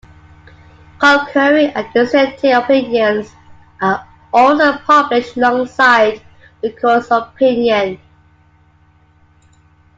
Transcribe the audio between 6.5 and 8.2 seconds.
the Court's opinion.